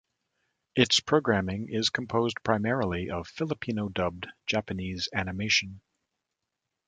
Its 0.75 0.99
programming 0.99 1.69
is 1.69 1.91
composed 1.91 2.41
primarily 2.43 3.07
of 3.11 3.27
Filipino-dubbed 3.27 4.25
Japanese 4.47 5.07
animation. 5.13 5.79